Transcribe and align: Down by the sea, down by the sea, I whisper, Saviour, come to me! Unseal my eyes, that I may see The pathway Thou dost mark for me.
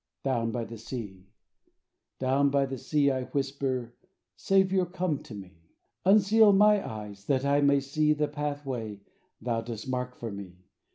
Down 0.23 0.49
by 0.49 0.63
the 0.65 0.79
sea, 0.79 1.27
down 2.17 2.49
by 2.49 2.65
the 2.65 2.79
sea, 2.79 3.11
I 3.11 3.25
whisper, 3.25 3.93
Saviour, 4.35 4.87
come 4.87 5.21
to 5.21 5.35
me! 5.35 5.75
Unseal 6.05 6.53
my 6.53 6.83
eyes, 6.83 7.25
that 7.25 7.45
I 7.45 7.61
may 7.61 7.79
see 7.79 8.13
The 8.13 8.27
pathway 8.27 9.01
Thou 9.39 9.61
dost 9.61 9.87
mark 9.87 10.15
for 10.15 10.31
me. 10.31 10.57